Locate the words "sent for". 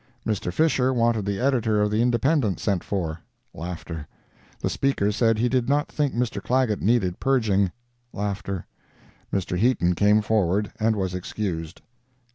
2.59-3.19